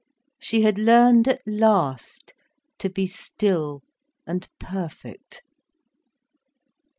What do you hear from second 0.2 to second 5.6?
She had learned at last to be still and perfect.